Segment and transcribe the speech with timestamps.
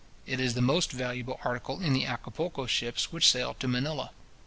[0.25, 4.09] It is the most valuable article in the Acapulco ships which sail to Manilla.